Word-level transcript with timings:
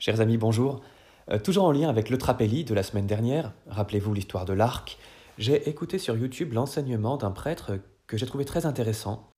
Chers 0.00 0.22
amis, 0.22 0.38
bonjour. 0.38 0.80
Euh, 1.30 1.38
toujours 1.38 1.64
en 1.64 1.72
lien 1.72 1.90
avec 1.90 2.08
le 2.08 2.16
Trapelli 2.16 2.64
de 2.64 2.72
la 2.72 2.82
semaine 2.82 3.06
dernière, 3.06 3.52
rappelez-vous 3.66 4.14
l'histoire 4.14 4.46
de 4.46 4.54
l'arc, 4.54 4.96
j'ai 5.36 5.68
écouté 5.68 5.98
sur 5.98 6.16
YouTube 6.16 6.54
l'enseignement 6.54 7.18
d'un 7.18 7.30
prêtre 7.30 7.72
que 8.06 8.16
j'ai 8.16 8.24
trouvé 8.24 8.46
très 8.46 8.64
intéressant. 8.64 9.30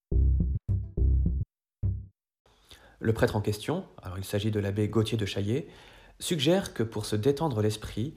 Le 3.01 3.13
prêtre 3.13 3.35
en 3.35 3.41
question, 3.41 3.83
alors 4.05 4.19
il 4.19 4.25
s'agit 4.25 4.53
de 4.53 4.61
l'abbé 4.61 4.87
Gauthier 4.87 5.19
de 5.19 5.27
Chaillet, 5.27 5.67
suggère 6.21 6.75
que 6.75 6.85
pour 6.85 7.07
se 7.07 7.17
détendre 7.17 7.61
l'esprit, 7.61 8.15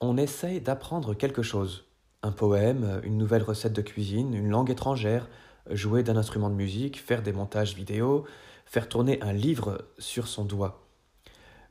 on 0.00 0.16
essaye 0.16 0.62
d'apprendre 0.62 1.12
quelque 1.12 1.42
chose. 1.42 1.84
Un 2.22 2.32
poème, 2.32 3.02
une 3.04 3.18
nouvelle 3.18 3.42
recette 3.42 3.74
de 3.74 3.82
cuisine, 3.82 4.32
une 4.32 4.48
langue 4.48 4.70
étrangère, 4.70 5.28
jouer 5.70 6.02
d'un 6.02 6.16
instrument 6.16 6.48
de 6.48 6.54
musique, 6.54 6.98
faire 6.98 7.22
des 7.22 7.34
montages 7.34 7.74
vidéo, 7.74 8.24
faire 8.64 8.88
tourner 8.88 9.20
un 9.20 9.34
livre 9.34 9.84
sur 9.98 10.26
son 10.26 10.46
doigt. 10.46 10.82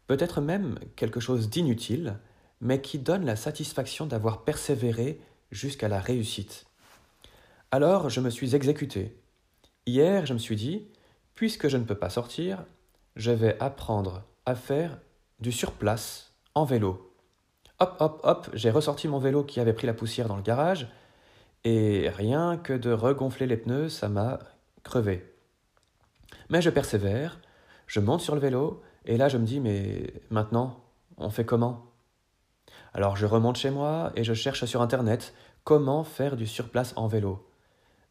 Peut-être 0.08 0.42
même 0.42 0.80
quelque 0.96 1.20
chose 1.20 1.50
d'inutile, 1.50 2.18
mais 2.60 2.82
qui 2.82 3.00
donne 3.00 3.26
la 3.26 3.36
satisfaction 3.36 4.06
d'avoir 4.06 4.44
persévéré 4.44 5.20
jusqu'à 5.52 5.88
la 5.88 6.00
réussite. 6.00 6.66
Alors 7.72 8.10
je 8.10 8.22
me 8.22 8.30
suis 8.30 8.56
exécuté. 8.56 9.18
Hier, 9.86 10.26
je 10.26 10.34
me 10.34 10.40
suis 10.40 10.56
dit, 10.56 10.88
puisque 11.36 11.68
je 11.68 11.78
ne 11.78 11.84
peux 11.84 11.96
pas 11.96 12.10
sortir, 12.10 12.66
je 13.16 13.32
vais 13.32 13.58
apprendre 13.60 14.24
à 14.46 14.56
faire 14.56 15.00
du 15.40 15.52
surplace 15.52 16.34
en 16.54 16.66
vélo. 16.66 17.14
Hop, 17.80 17.96
hop, 18.00 18.20
hop, 18.24 18.50
j'ai 18.54 18.70
ressorti 18.70 19.08
mon 19.08 19.18
vélo 19.18 19.44
qui 19.44 19.60
avait 19.60 19.74
pris 19.74 19.88
la 19.88 19.94
poussière 19.94 20.28
dans 20.28 20.36
le 20.36 20.44
garage, 20.44 20.88
et 21.64 22.10
rien 22.10 22.58
que 22.58 22.74
de 22.74 22.92
regonfler 22.92 23.48
les 23.48 23.58
pneus, 23.58 23.90
ça 23.90 24.10
m'a 24.10 24.40
crevé. 24.84 25.34
Mais 26.50 26.62
je 26.62 26.70
persévère, 26.70 27.40
je 27.92 28.00
monte 28.00 28.22
sur 28.22 28.36
le 28.36 28.42
vélo, 28.42 28.82
et 29.06 29.18
là 29.18 29.28
je 29.28 29.38
me 29.38 29.46
dis, 29.46 29.60
mais 29.60 30.14
maintenant, 30.30 30.80
on 31.18 31.30
fait 31.30 31.46
comment? 31.46 31.92
Alors 32.94 33.18
je 33.18 33.26
remonte 33.26 33.58
chez 33.58 33.70
moi 33.70 34.12
et 34.16 34.24
je 34.24 34.34
cherche 34.34 34.64
sur 34.66 34.82
Internet 34.82 35.34
comment 35.64 36.04
faire 36.04 36.38
du 36.38 36.48
surplace 36.48 36.94
en 36.96 37.08
vélo. 37.08 37.46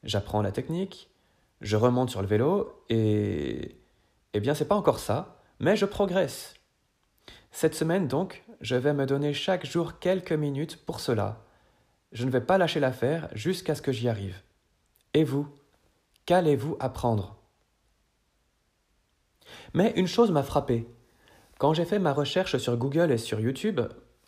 J'apprends 0.02 0.42
la 0.42 0.52
technique, 0.52 1.10
je 1.60 1.76
remonte 1.76 2.10
sur 2.10 2.22
le 2.22 2.28
vélo, 2.28 2.84
et... 2.88 3.76
Eh 4.32 4.38
bien, 4.38 4.54
c'est 4.54 4.68
pas 4.68 4.76
encore 4.76 5.00
ça, 5.00 5.40
mais 5.58 5.74
je 5.76 5.86
progresse. 5.86 6.54
Cette 7.50 7.74
semaine, 7.74 8.06
donc, 8.06 8.44
je 8.60 8.76
vais 8.76 8.92
me 8.92 9.06
donner 9.06 9.32
chaque 9.34 9.66
jour 9.66 9.98
quelques 9.98 10.32
minutes 10.32 10.84
pour 10.84 11.00
cela 11.00 11.42
je 12.12 12.24
ne 12.24 12.30
vais 12.30 12.40
pas 12.40 12.58
lâcher 12.58 12.80
l'affaire 12.80 13.28
jusqu'à 13.34 13.74
ce 13.74 13.82
que 13.82 13.92
j'y 13.92 14.08
arrive. 14.08 14.42
Et 15.14 15.24
vous? 15.24 15.48
Qu'allez-vous 16.26 16.76
apprendre? 16.80 17.39
Mais 19.74 19.92
une 19.96 20.06
chose 20.06 20.30
m'a 20.30 20.42
frappé. 20.42 20.86
Quand 21.58 21.74
j'ai 21.74 21.84
fait 21.84 21.98
ma 21.98 22.12
recherche 22.12 22.56
sur 22.56 22.76
Google 22.76 23.12
et 23.12 23.18
sur 23.18 23.40
YouTube, 23.40 23.80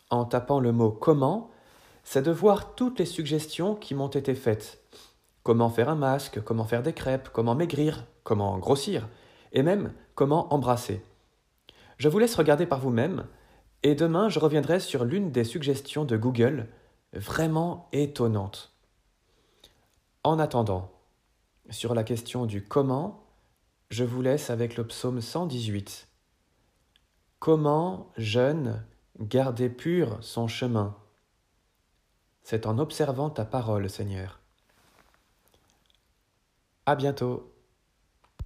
en 0.09 0.25
tapant 0.25 0.59
le 0.59 0.71
mot 0.71 0.91
comment, 0.91 1.49
c'est 2.03 2.21
de 2.21 2.31
voir 2.31 2.75
toutes 2.75 2.99
les 2.99 3.05
suggestions 3.05 3.75
qui 3.75 3.95
m'ont 3.95 4.07
été 4.07 4.35
faites. 4.35 4.83
Comment 5.41 5.69
faire 5.69 5.89
un 5.89 5.95
masque, 5.95 6.41
comment 6.43 6.65
faire 6.65 6.83
des 6.83 6.93
crêpes, 6.93 7.29
comment 7.33 7.55
maigrir, 7.55 8.05
comment 8.23 8.57
grossir, 8.57 9.07
et 9.51 9.63
même 9.63 9.93
comment 10.15 10.53
embrasser. 10.53 11.03
Je 11.97 12.09
vous 12.09 12.19
laisse 12.19 12.35
regarder 12.35 12.65
par 12.65 12.79
vous-même, 12.79 13.25
et 13.81 13.95
demain 13.95 14.29
je 14.29 14.39
reviendrai 14.39 14.79
sur 14.79 15.03
l'une 15.03 15.31
des 15.31 15.43
suggestions 15.43 16.05
de 16.05 16.17
Google 16.17 16.67
vraiment 17.13 17.87
étonnante. 17.91 18.73
En 20.23 20.39
attendant, 20.39 20.91
sur 21.69 21.93
la 21.93 22.03
question 22.03 22.45
du 22.45 22.63
comment, 22.63 23.22
je 23.93 24.03
vous 24.03 24.23
laisse 24.23 24.49
avec 24.49 24.75
le 24.75 24.87
psaume 24.87 25.21
118. 25.21 26.07
Comment, 27.37 28.11
jeune, 28.17 28.83
garder 29.19 29.69
pur 29.69 30.17
son 30.21 30.47
chemin? 30.47 30.97
C'est 32.41 32.65
en 32.65 32.79
observant 32.79 33.29
ta 33.29 33.45
parole, 33.45 33.87
Seigneur. 33.91 34.39
À 36.87 36.95
bientôt. 36.95 37.52